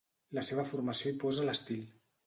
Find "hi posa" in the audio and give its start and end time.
1.13-1.49